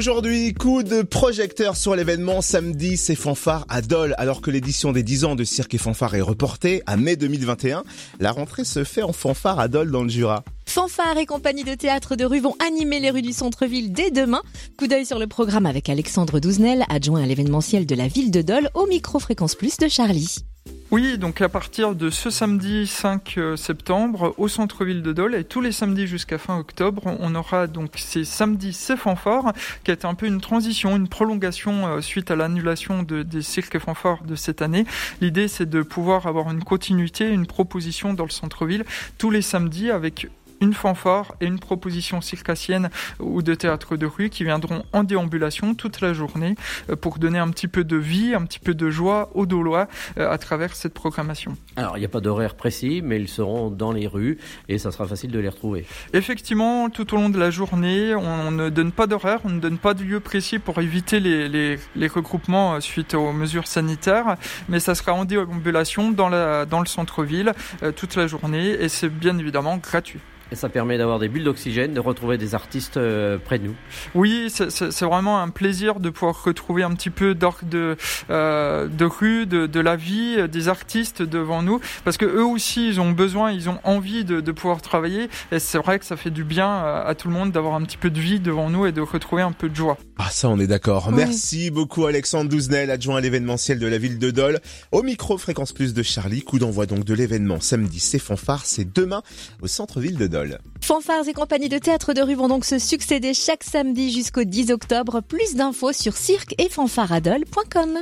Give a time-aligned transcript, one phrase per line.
[0.00, 4.14] Aujourd'hui, coup de projecteur sur l'événement samedi, c'est fanfare à Dole.
[4.16, 7.84] Alors que l'édition des 10 ans de Cirque et Fanfare est reportée à mai 2021,
[8.18, 10.42] la rentrée se fait en fanfare à Dole dans le Jura.
[10.64, 14.40] Fanfare et compagnie de théâtre de rue vont animer les rues du centre-ville dès demain.
[14.78, 18.40] Coup d'œil sur le programme avec Alexandre Douzenel, adjoint à l'événementiel de la ville de
[18.40, 20.46] Dole au micro-fréquence plus de Charlie.
[20.92, 25.44] Oui, donc à partir de ce samedi 5 euh, septembre au centre-ville de Dole et
[25.44, 29.52] tous les samedis jusqu'à fin octobre, on aura donc ces samedis ces fanfares
[29.84, 33.78] qui été un peu une transition, une prolongation euh, suite à l'annulation de, des cirques
[33.78, 34.84] fanfares de cette année.
[35.20, 38.84] L'idée c'est de pouvoir avoir une continuité, une proposition dans le centre-ville
[39.16, 40.26] tous les samedis avec
[40.60, 45.74] une fanfare et une proposition circassienne ou de théâtre de rue qui viendront en déambulation
[45.74, 46.54] toute la journée
[46.90, 49.88] euh, pour donner un petit peu de vie, un petit peu de joie aux Dolois
[50.18, 51.56] euh, à travers cette programmation.
[51.76, 54.38] Alors, il n'y a pas d'horaire précis, mais ils seront dans les rues
[54.68, 55.86] et ça sera facile de les retrouver.
[56.12, 59.78] Effectivement, tout au long de la journée, on ne donne pas d'horaire, on ne donne
[59.78, 64.36] pas de lieu précis pour éviter les, les, les regroupements euh, suite aux mesures sanitaires,
[64.68, 67.52] mais ça sera en déambulation dans, la, dans le centre-ville
[67.96, 70.20] toute la journée et c'est bien évidemment gratuit.
[70.52, 73.74] Et ça permet d'avoir des bulles d'oxygène, de retrouver des artistes euh, près de nous.
[74.14, 77.96] Oui, c'est vraiment un plaisir de pouvoir retrouver un petit peu d'orgue de,
[78.30, 82.44] euh, de rue, de, de, la vie, euh, des artistes devant nous, parce que eux
[82.44, 86.04] aussi, ils ont besoin, ils ont envie de, de pouvoir travailler, et c'est vrai que
[86.04, 86.68] ça fait du bien
[87.06, 89.42] à, tout le monde d'avoir un petit peu de vie devant nous et de retrouver
[89.42, 89.98] un peu de joie.
[90.18, 91.12] Ah ça, on est d'accord.
[91.12, 95.72] Merci beaucoup Alexandre Douzenel, adjoint à l'événementiel de la ville de Dole, au micro Fréquence
[95.72, 96.42] Plus de Charlie.
[96.42, 99.22] Coup d'envoi donc de l'événement samedi, c'est fanfare, c'est demain
[99.62, 100.39] au centre-ville de Dole.
[100.82, 104.70] Fanfares et compagnies de théâtre de rue vont donc se succéder chaque samedi jusqu'au 10
[104.72, 105.20] octobre.
[105.20, 108.00] Plus d'infos sur cirque et fanfaradol.com.